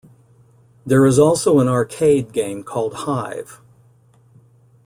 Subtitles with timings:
[0.83, 3.61] There is also an arcade game called Hive!